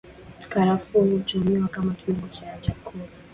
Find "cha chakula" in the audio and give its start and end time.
2.27-3.03